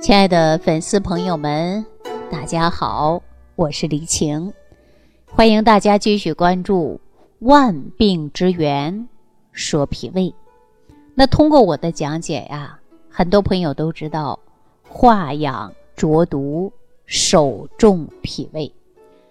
[0.00, 1.84] 亲爱的粉丝朋友们，
[2.30, 3.20] 大家好，
[3.56, 4.52] 我是李晴，
[5.26, 7.00] 欢迎大家继续关注
[7.46, 9.08] 《万病之源
[9.50, 10.22] 说脾胃》。
[11.14, 12.78] 那通过我的讲解呀，
[13.10, 14.38] 很多朋友都知道
[14.88, 16.72] 化养浊毒，
[17.04, 18.72] 守重脾胃。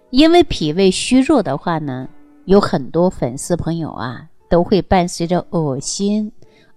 [0.09, 2.09] 因为脾胃虚弱的话呢，
[2.43, 6.29] 有很多粉丝朋友啊，都会伴随着恶心、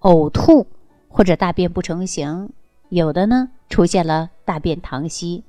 [0.02, 0.64] 呕吐
[1.08, 2.50] 或者大便不成形，
[2.90, 3.48] 有的呢。
[3.70, 5.44] 出现了大便溏稀，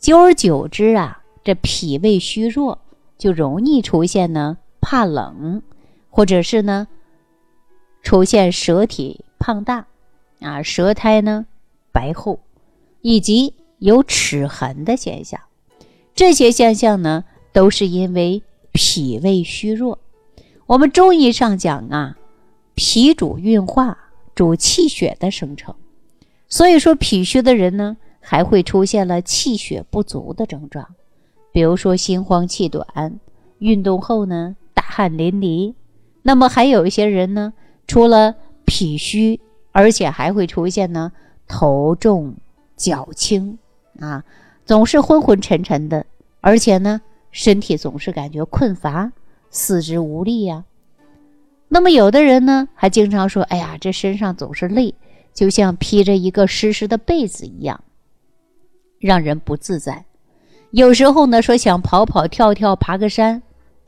[0.00, 2.80] 久而久之啊，这脾胃虚弱
[3.16, 5.62] 就容易出现呢怕冷，
[6.10, 6.88] 或者是呢
[8.02, 9.86] 出现舌体胖大
[10.40, 11.46] 啊，舌苔呢
[11.92, 12.40] 白厚，
[13.02, 15.40] 以及有齿痕的现象。
[16.12, 20.00] 这些现象呢，都是因为脾胃虚弱。
[20.66, 22.18] 我们中医上讲啊，
[22.74, 23.96] 脾主运化，
[24.34, 25.72] 主气血的生成。
[26.50, 30.84] 所以说，脾虚的人呢，还会出现了气血不足的症状，
[31.52, 32.84] 比如说心慌气短，
[33.60, 35.74] 运动后呢大汗淋漓。
[36.22, 37.52] 那么还有一些人呢，
[37.86, 38.34] 除了
[38.64, 41.12] 脾虚，而且还会出现呢
[41.46, 42.34] 头重
[42.76, 43.56] 脚轻
[44.00, 44.24] 啊，
[44.66, 46.04] 总是昏昏沉沉的，
[46.40, 49.12] 而且呢身体总是感觉困乏，
[49.50, 50.64] 四肢无力呀。
[51.68, 54.92] 那么有的人呢，还经常说：“哎呀，这身上总是累。”
[55.32, 57.82] 就像披着一个湿湿的被子一样，
[58.98, 60.04] 让人不自在。
[60.70, 63.42] 有时候呢，说想跑跑跳跳、爬个山，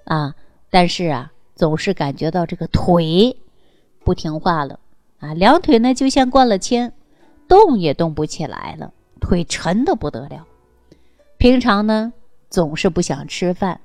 [0.04, 0.34] 啊，
[0.70, 3.36] 但是啊，总是感觉到这个腿
[4.04, 4.80] 不听话了，
[5.20, 6.92] 啊，两腿呢就像灌了铅，
[7.46, 10.46] 动也动不起来了，腿沉的不得了。
[11.38, 12.12] 平常呢，
[12.50, 13.80] 总是不想吃饭，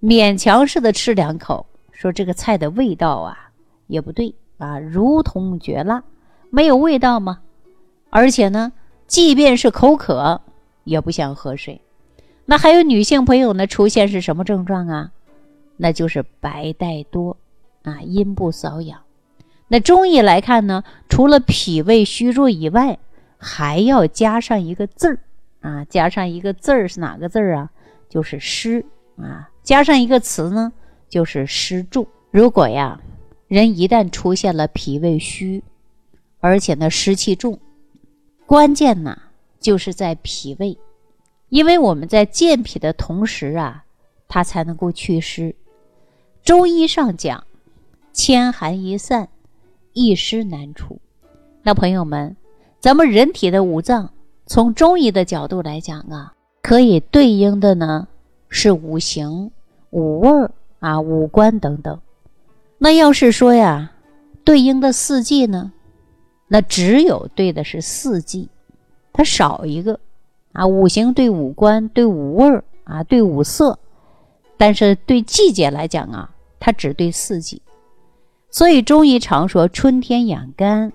[0.00, 3.50] 勉强似的吃两口，说这个菜的味道啊
[3.86, 6.02] 也不对啊，如同绝辣。
[6.50, 7.40] 没有味道吗？
[8.10, 8.72] 而且呢，
[9.06, 10.42] 即便是口渴，
[10.84, 11.80] 也不想喝水。
[12.44, 15.12] 那还有女性朋友呢，出现是什么症状啊？
[15.76, 17.36] 那就是白带多
[17.84, 19.00] 啊，阴部瘙痒。
[19.68, 22.98] 那中医来看呢，除了脾胃虚弱以外，
[23.38, 25.18] 还要加上一个字儿
[25.60, 27.70] 啊，加上一个字儿是哪个字儿啊？
[28.08, 28.84] 就是湿
[29.16, 29.48] 啊。
[29.62, 30.72] 加上一个词呢，
[31.08, 32.04] 就是湿重。
[32.32, 33.00] 如果呀，
[33.46, 35.62] 人一旦出现了脾胃虚，
[36.40, 37.58] 而且呢，湿气重，
[38.46, 39.16] 关键呢
[39.60, 40.78] 就是在脾胃，
[41.50, 43.84] 因为我们在健脾的同时啊，
[44.26, 45.54] 它才能够祛湿。
[46.42, 47.44] 中医上讲，
[48.12, 49.28] 千寒易散，
[49.92, 50.98] 一湿难除。
[51.62, 52.36] 那朋友们，
[52.80, 54.12] 咱们人体的五脏，
[54.46, 58.08] 从中医的角度来讲啊，可以对应的呢
[58.48, 59.50] 是五行、
[59.90, 62.00] 五味儿啊、五官等等。
[62.78, 63.92] 那要是说呀，
[64.42, 65.72] 对应的四季呢？
[66.52, 68.48] 那只有对的是四季，
[69.12, 70.00] 它少一个
[70.52, 70.66] 啊。
[70.66, 73.78] 五行对五官，对五味儿啊，对五色，
[74.56, 77.62] 但是对季节来讲啊，它只对四季。
[78.50, 80.92] 所以中医常说，春天养肝，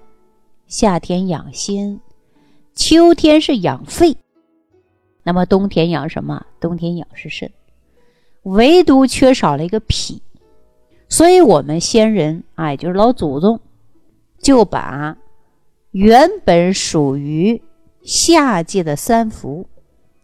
[0.67, 2.01] 夏天养心，
[2.73, 4.17] 秋天是养肺，
[5.23, 6.45] 那么冬天养什么？
[6.59, 7.49] 冬天养是肾，
[8.43, 10.21] 唯独缺少了一个脾。
[11.07, 13.61] 所以我们先人哎，就是老祖宗，
[14.39, 15.15] 就把。
[15.95, 17.61] 原本属于
[18.03, 19.65] 夏季的三伏，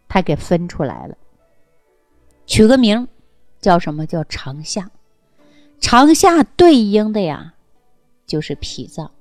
[0.09, 1.16] 它给分出来了，
[2.46, 3.08] 取个名
[3.62, 4.92] 叫什么叫长夏？
[5.80, 7.54] 长夏对应的呀，
[8.28, 9.12] 就是脾脏。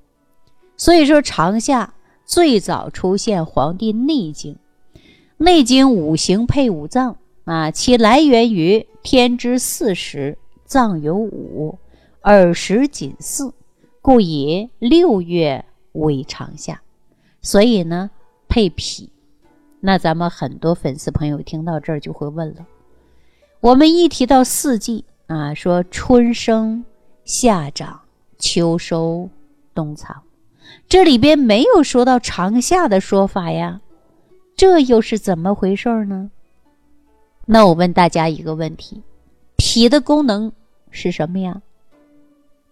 [0.75, 1.93] 所以说，长夏
[2.25, 4.55] 最早出现《黄帝内经》，
[5.37, 11.79] 《内经》五行配五脏啊，其来源于天之四时，脏有五，
[12.23, 13.53] 耳时仅四，
[14.01, 15.63] 故以六月。
[15.93, 16.81] 为长夏，
[17.41, 18.09] 所以呢
[18.47, 19.11] 配脾。
[19.79, 22.65] 那咱们很多粉丝朋友听到这儿就会问了：
[23.59, 26.85] 我们一提到四季啊，说春生、
[27.25, 28.01] 夏长、
[28.37, 29.29] 秋收、
[29.73, 30.21] 冬藏，
[30.87, 33.81] 这里边没有说到长夏的说法呀，
[34.55, 36.29] 这又是怎么回事呢？
[37.47, 39.01] 那我问大家一个问题：
[39.57, 40.51] 脾的功能
[40.91, 41.61] 是什么呀？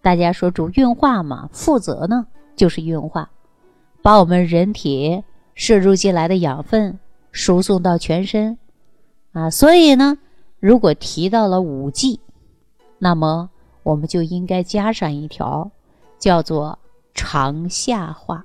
[0.01, 2.27] 大家说主运化嘛，负责呢？
[2.59, 3.29] 就是运化，
[4.01, 5.23] 把我们人体
[5.55, 6.99] 摄入进来的养分
[7.31, 8.57] 输送到全身，
[9.31, 10.17] 啊，所以呢，
[10.59, 12.19] 如果提到了五季，
[12.97, 13.49] 那么
[13.81, 15.71] 我们就应该加上一条，
[16.17, 16.77] 叫做
[17.13, 18.43] 长夏化。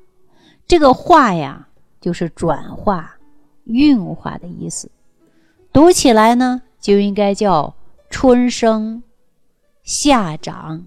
[0.65, 1.67] 这个化呀，
[2.01, 3.17] 就是转化、
[3.65, 4.89] 运化的意思。
[5.73, 7.75] 读起来呢，就应该叫
[8.11, 9.03] 春生、
[9.83, 10.87] 夏长、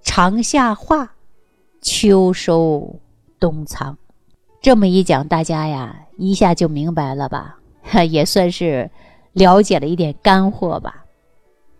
[0.00, 1.16] 长夏化。
[1.82, 2.94] 秋收
[3.40, 3.98] 冬藏，
[4.60, 7.58] 这么一讲，大家呀一下就明白了吧？
[8.08, 8.88] 也算是
[9.32, 11.04] 了解了一点干货吧。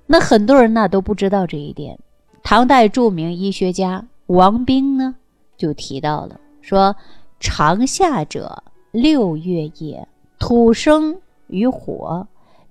[0.07, 1.97] 那很多人呢都不知道这一点。
[2.43, 5.15] 唐代著名医学家王冰呢
[5.57, 6.97] 就提到了，说
[7.39, 10.09] 长夏者，六月也，
[10.41, 12.27] 土生于火，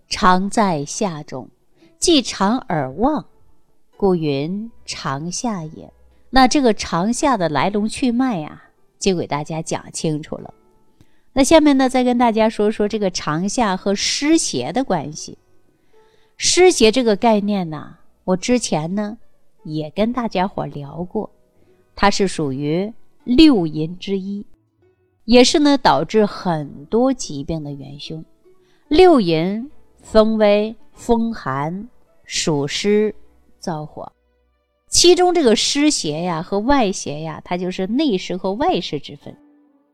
[0.10, 1.48] 常在夏中，
[1.98, 3.26] 既长而旺，
[3.96, 5.90] 故云长夏也。
[6.34, 8.64] 那这个长夏的来龙去脉呀，
[8.98, 10.54] 就给大家讲清楚了。
[11.34, 15.38] 那下面呢，再跟大家说说这个长夏和湿邪的关系。
[16.38, 19.18] 湿邪这个概念呢，我之前呢
[19.64, 21.30] 也跟大家伙聊过，
[21.96, 22.92] 它是属于
[23.26, 24.46] 六淫之一，
[25.26, 28.24] 也是呢导致很多疾病的元凶。
[28.88, 29.70] 六淫
[30.02, 31.90] 分为风寒、
[32.26, 33.14] 暑湿、
[33.62, 34.12] 燥火。
[34.92, 39.36] 其中这个湿邪呀和外邪呀，它就是内湿和外湿之分。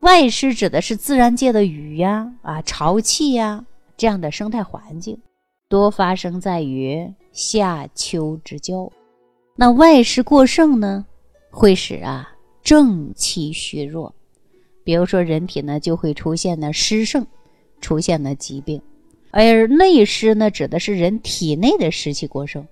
[0.00, 3.64] 外湿指的是自然界的雨呀、啊潮气呀
[3.96, 5.16] 这样的生态环境，
[5.68, 8.90] 多发生在于夏秋之交。
[9.54, 11.06] 那外湿过盛呢，
[11.50, 14.12] 会使啊正气虚弱，
[14.84, 17.24] 比如说人体呢就会出现呢湿盛，
[17.80, 18.82] 出现了疾病。
[19.30, 22.66] 而内湿呢，指的是人体内的湿气过盛。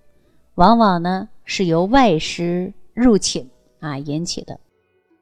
[0.57, 3.49] 往往呢是由外湿入侵
[3.81, 4.61] 啊引起的。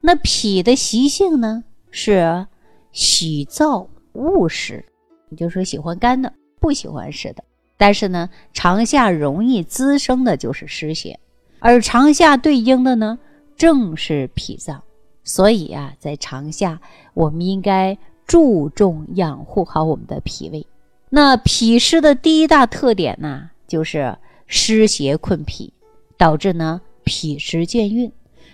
[0.01, 2.45] 那脾的习性呢是
[2.91, 4.83] 喜燥恶湿，
[5.29, 7.43] 也就是说喜欢干的，不喜欢湿的。
[7.77, 11.17] 但是呢，长夏容易滋生的就是湿邪，
[11.59, 13.17] 而长夏对应的呢
[13.55, 14.83] 正是脾脏。
[15.23, 16.81] 所以啊，在长夏
[17.13, 17.97] 我们应该
[18.27, 20.67] 注重养护好我们的脾胃。
[21.09, 24.17] 那脾湿的第一大特点呢，就是。
[24.47, 25.73] 湿邪困脾，
[26.17, 28.11] 导致呢脾湿健运，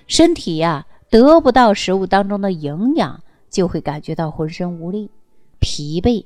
[0.08, 5.10] 身体呀得不到食物当中的营养，就会感觉到浑身无力、
[5.60, 6.26] 疲惫。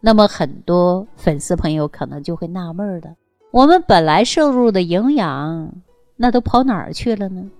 [0.00, 3.16] 那么很多粉丝朋友可能就会纳闷的：
[3.50, 5.72] 我们本来摄入的营养，
[6.16, 7.50] 那都跑哪儿去了呢？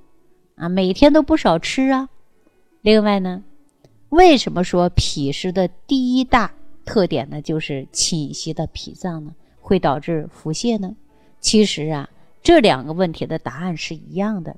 [0.56, 2.08] 啊，每天都不少吃啊。
[2.82, 3.42] 另外呢，
[4.10, 6.52] 为什么说脾湿的第一大
[6.84, 10.94] 特点呢，就是侵袭的脾脏呢，会导致腹泻呢？
[11.40, 12.08] 其实啊，
[12.44, 14.54] 这两个问题的答案是一样的。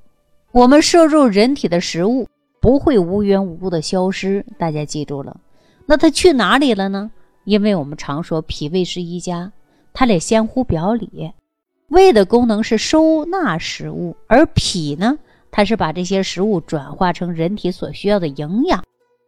[0.50, 2.26] 我们摄入人体的食物
[2.60, 5.40] 不会无缘无故的消失，大家记住了。
[5.86, 7.10] 那它去哪里了呢？
[7.44, 9.52] 因为我们常说脾胃是一家，
[9.94, 11.32] 它俩相互表里。
[11.88, 15.16] 胃的功能是收纳食物，而脾呢，
[15.52, 18.82] 它是把这些食物转化成人体所需要的营养，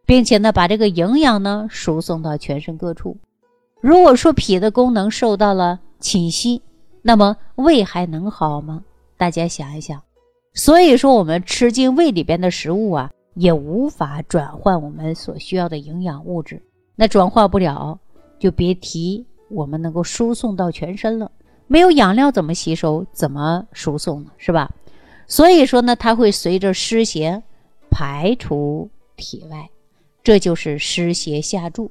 [0.05, 3.15] 并且呢，把这个营养呢输送到全身各处。
[3.79, 6.61] 如果说脾的功能受到了侵袭，
[7.09, 8.83] 那么胃还能好吗？
[9.17, 9.99] 大家想一想。
[10.53, 16.61] 所以说，我们吃进胃里边的食物啊，也无法转换我们所需要的营养物质。
[16.95, 17.99] 那转化不了，
[18.37, 21.31] 就别提我们能够输送到全身了。
[21.65, 23.03] 没有养料怎么吸收？
[23.11, 24.29] 怎么输送呢？
[24.37, 24.69] 是吧？
[25.25, 27.41] 所以说呢，它会随着湿邪
[27.89, 29.67] 排出体外，
[30.21, 31.89] 这就是湿邪下注，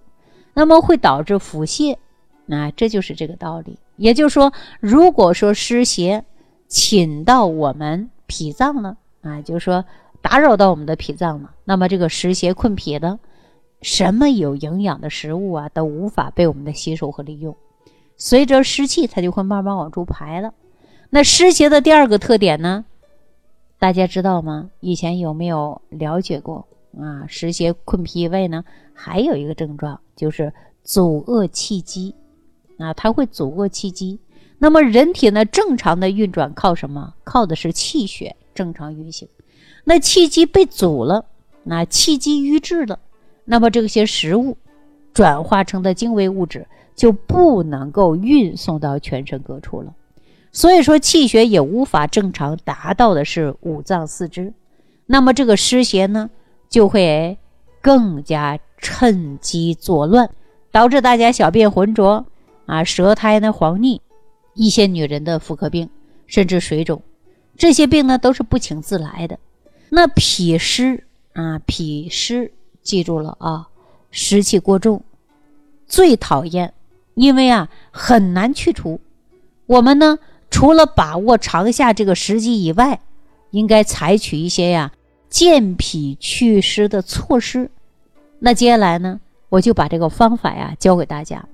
[0.54, 1.96] 那么会导致腹泻。
[2.46, 3.80] 那这就是这个道理。
[3.98, 6.24] 也就是说，如果说湿邪
[6.68, 9.84] 侵到我们脾脏了啊，就是说
[10.22, 13.18] 打扰到我们的脾脏了，那么这个湿邪困脾的，
[13.82, 17.56] 什么有营养的食物啊，都无法被我们的吸收和利用，
[18.16, 20.54] 随着湿气，它就会慢慢往出排了。
[21.10, 22.84] 那湿邪的第二个特点呢，
[23.78, 24.70] 大家知道吗？
[24.80, 26.66] 以前有没有了解过
[26.98, 27.26] 啊？
[27.26, 30.52] 湿邪困脾胃呢，还有一个症状就是
[30.84, 32.14] 阻遏气机。
[32.78, 34.18] 啊，它会阻遏气机。
[34.58, 37.14] 那么人体呢，正常的运转靠什么？
[37.22, 39.28] 靠的是气血正常运行。
[39.84, 41.26] 那气机被阻了，
[41.64, 42.98] 那气机瘀滞了，
[43.44, 44.56] 那么这些食物
[45.12, 46.66] 转化成的精微物质
[46.96, 49.94] 就不能够运送到全身各处了。
[50.50, 54.52] 所以说，气血也无法正常达到的是五脏四肢。
[55.06, 56.30] 那么这个湿邪呢，
[56.68, 57.38] 就会
[57.80, 60.30] 更加趁机作乱，
[60.72, 62.26] 导致大家小便浑浊。
[62.68, 64.02] 啊，舌苔呢黄腻，
[64.52, 65.88] 一些女人的妇科病，
[66.26, 67.00] 甚至水肿，
[67.56, 69.38] 这些病呢都是不请自来的。
[69.88, 73.68] 那脾湿啊，脾湿，记住了啊，
[74.10, 75.02] 湿气过重
[75.86, 76.74] 最讨厌，
[77.14, 79.00] 因为啊很难去除。
[79.64, 80.18] 我们呢
[80.50, 83.00] 除了把握长夏这个时机以外，
[83.50, 84.92] 应该采取一些呀
[85.30, 87.70] 健脾祛湿的措施。
[88.40, 91.48] 那接下来呢，我就把这个方法呀教给大家。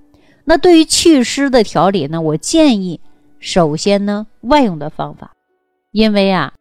[0.45, 3.01] 那对于祛湿的调理呢，我建议
[3.39, 5.33] 首先呢外用的方法，
[5.91, 6.53] 因为啊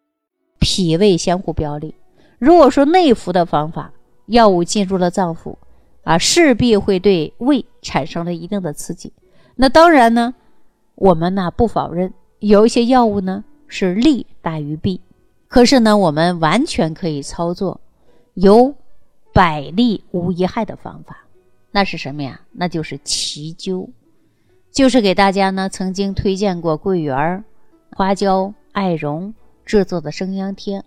[0.59, 1.95] 脾胃相互表里。
[2.39, 3.91] 如果说内服的方法，
[4.27, 5.55] 药物进入了脏腑，
[6.03, 9.11] 啊，势必会对胃产生了一定的刺激。
[9.55, 10.33] 那当然呢，
[10.95, 15.01] 我们呢不否认有一些药物呢是利大于弊，
[15.47, 17.81] 可是呢，我们完全可以操作
[18.33, 18.73] 有
[19.33, 21.22] 百利无一害的方法。
[21.75, 22.39] 那是什么呀？
[22.51, 23.89] 那就是奇灸，
[24.71, 27.43] 就是给大家呢曾经推荐过桂圆、
[27.89, 29.33] 花椒、艾绒
[29.65, 30.83] 制作的生阳贴。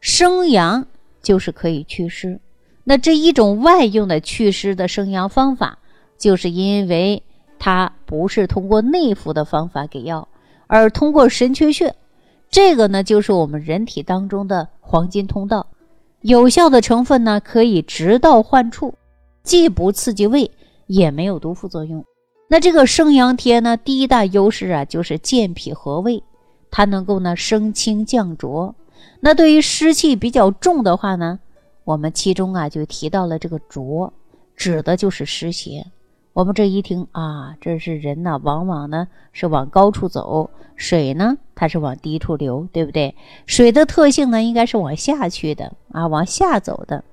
[0.00, 0.86] 生阳
[1.22, 2.40] 就是可以祛湿，
[2.82, 5.78] 那这一种外用的祛湿的生阳方法，
[6.16, 7.22] 就是因为
[7.58, 10.26] 它不是通过内服的方法给药，
[10.66, 11.94] 而通过神阙穴，
[12.50, 15.66] 这个呢就是我们人体当中的黄金通道，
[16.22, 18.94] 有效的成分呢可以直到患处，
[19.42, 20.50] 既不刺激胃，
[20.86, 22.04] 也没有毒副作用。
[22.48, 26.22] 那这个生阳贴呢，第一大优势啊就是健脾和胃，
[26.70, 28.74] 它能够呢升清降浊。
[29.20, 31.40] 那对于湿气比较重的话呢，
[31.84, 34.12] 我们其中啊就提到了这个浊，
[34.54, 35.86] 指的就是湿邪。
[36.34, 43.14] 我们这一听啊，这是人呢，往往呢是往高处走，水呢它是往低处流，对不对？
[43.46, 47.04] 水的特性呢应该是往下去的啊，往下走的。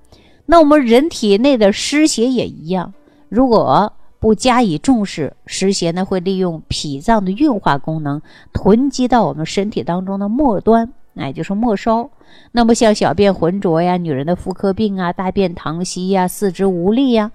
[0.52, 2.92] 那我们人体内的湿邪也一样，
[3.30, 8.20] 如果不加以重视，湿邪呢会利用脾脏的运化功能，
[8.52, 10.92] 囤积到我们身体当中的末端。
[11.14, 12.10] 哎，就是末梢。
[12.52, 17.32] 那么像小便浑浊呀、女人的妇科病啊、大便溏稀呀、四肢无力呀，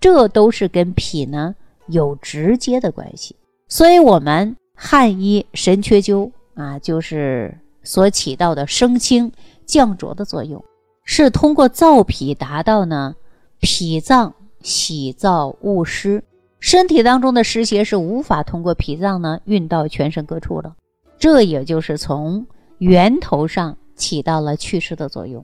[0.00, 1.54] 这都是跟脾呢
[1.86, 3.36] 有直接的关系。
[3.68, 9.30] 所以，我们汗医神阙灸啊，就是所起到的升清
[9.64, 10.60] 降浊的作用，
[11.06, 13.14] 是通过燥脾达到呢
[13.60, 16.22] 脾脏喜燥恶湿，
[16.60, 20.76] 身体当中的湿邪是无法通过脾脏呢运到全身各处了。
[21.18, 22.46] 这也就是从。
[22.78, 25.42] 源头上起到了祛湿的作用，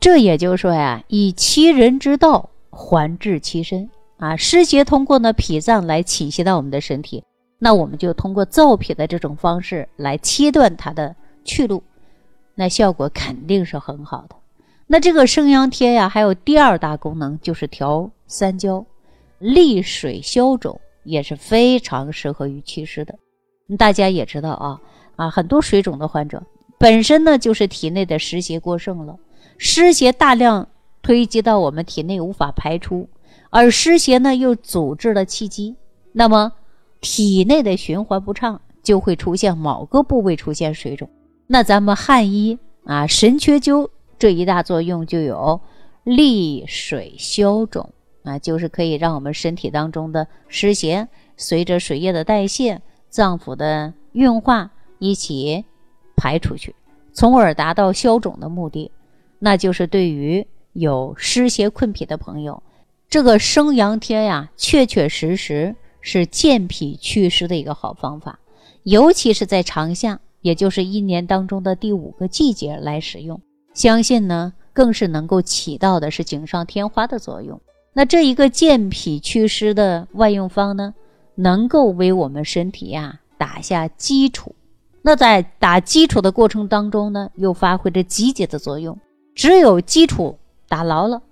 [0.00, 4.34] 这也就是说呀，以其人之道还治其身啊。
[4.34, 7.22] 湿邪通过呢脾脏来侵袭到我们的身体，
[7.58, 11.14] 那我们就通过燥脾的这种方式来切断它的
[11.44, 11.82] 去路，
[12.54, 14.34] 那效果肯定是很好的。
[14.92, 18.84] 那这个生阳贴呀，还有第二大功能就是调三焦、
[19.38, 23.14] 利水消肿，也是非常适合于祛湿的。
[23.78, 24.80] 大家也知道啊
[25.14, 26.42] 啊，很多水肿的患者。
[26.76, 29.16] 本身呢，就是体内的湿邪过剩了，
[29.58, 30.66] 湿邪大量
[31.00, 33.08] 堆积到我们体内无法排出，
[33.50, 35.76] 而湿邪呢又阻滞了气机，
[36.10, 36.50] 那么
[37.00, 41.08] 体内的循环不畅，就会出现某个部位出现水肿。
[41.46, 43.88] 那咱们汉医啊，神阙灸
[44.20, 45.60] 这一大作用就有
[46.04, 47.90] 利水消肿
[48.22, 55.64] 啊，就是可以让我们身体当中的湿邪随着水液的代谢、脏腑的运化一起。
[56.22, 56.74] 排出去，
[57.14, 58.90] 从而达到消肿的目的，
[59.38, 62.62] 那就是对于有湿邪困脾的朋友，
[63.08, 68.38] 这个生阳贴呀，确确实实是健脾祛湿的一个好方法。
[68.82, 73.40] 尤其是在长夏，也就是一年当中的第五个季节来使用，
[73.80, 77.58] 相信呢，更是能够起到的是锦上添花的作用。
[77.94, 80.92] 那这一个健脾祛湿的外用方呢，
[81.34, 84.54] 能够为我们身体呀打下基础。
[85.00, 88.98] 那在打基础的过程当中呢，又发挥着集结的作用。
[89.34, 91.22] 只有基础打牢了，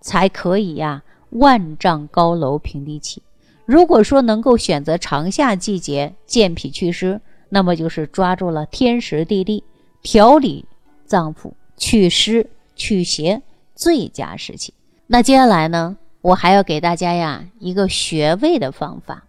[0.00, 3.20] 才可以呀万丈高楼平地起。
[3.64, 9.64] 如果说能够选择长夏季节健脾祛湿，那么就是抓住了天时地利，
[10.02, 10.64] 调理
[11.04, 13.42] 脏腑、祛湿祛邪
[13.74, 14.74] 最佳时期。
[15.06, 19.24] 那接下来呢，我还要给大家呀一个穴位的方法，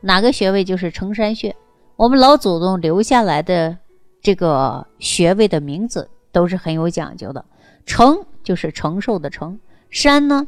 [0.00, 1.54] 哪个穴位就是承山穴。
[1.96, 3.76] 我们老祖宗留下来的
[4.22, 7.44] 这个穴位的名字都是很有讲究的。
[7.86, 9.58] 承就是承受的承，
[9.90, 10.46] 山呢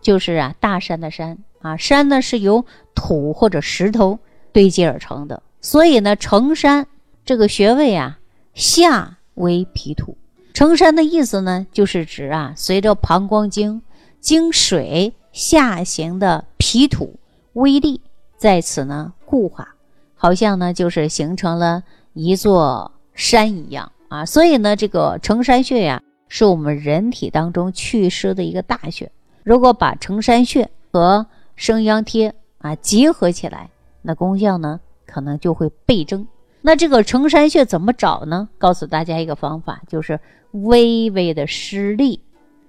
[0.00, 4.18] 就是啊大山的山啊，山呢是由土或者石头
[4.52, 6.86] 堆积而成的，所以呢承山
[7.24, 8.18] 这个穴位啊
[8.54, 10.16] 下为脾土。
[10.52, 13.82] 承山的意思呢就是指啊随着膀胱经
[14.20, 17.18] 经水下行的脾土
[17.54, 18.00] 微粒
[18.36, 19.74] 在此呢固化。
[20.22, 29.10] 好像呢，就是形成了一座山一样啊，所以呢，这个承山穴呀，是我们人体当中祛湿的一个大穴。
[29.44, 31.24] 如果把承山穴和
[31.56, 33.70] 生阳贴啊结合起来，
[34.02, 36.26] 那功效呢，可能就会倍增。
[36.62, 38.48] 那这个承山穴怎么找呢？
[38.58, 40.18] 告诉大家一个方法，就是
[40.52, 42.20] 微微的施力，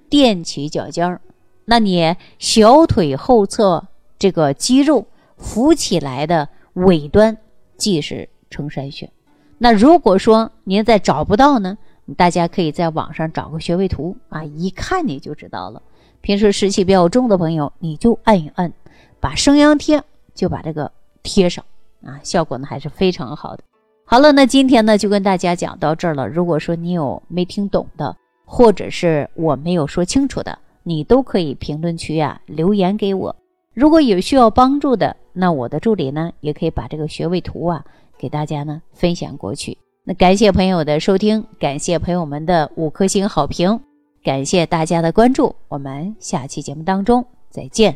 [0.09, 1.21] 垫起脚尖儿，
[1.65, 5.05] 那你小腿后侧这个肌肉
[5.37, 6.47] 浮起来的。
[6.75, 7.37] 尾端
[7.75, 9.11] 即是承山穴。
[9.57, 11.77] 那如果说您再找不到呢，
[12.15, 15.83] 大家可以在网上找个穴位图啊，一看你就知道了。
[16.21, 18.71] 平时湿气比较重的朋友，你就按一按，
[19.19, 20.01] 把生阳贴
[20.33, 20.89] 就把这个
[21.23, 21.65] 贴上
[22.05, 23.63] 啊，效果呢还是非常好的。
[24.11, 26.27] 好了，那今天呢就跟大家讲到这儿了。
[26.27, 28.13] 如果说你有没听懂的，
[28.43, 33.33] 或者是我没有说清楚的，你都可以评论区啊留言给我。
[33.73, 37.85] 如果有需要帮助的，那我的助理呢也可以把这个穴位图啊
[38.17, 39.77] 给大家呢分享过去。
[40.03, 43.79] 那感谢朋友的收听，感谢朋友们的五颗星好评，
[44.25, 45.55] 感谢大家的关注。
[45.69, 47.95] 我们下期节目当中再见。